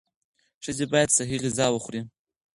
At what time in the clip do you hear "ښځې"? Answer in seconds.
0.63-0.85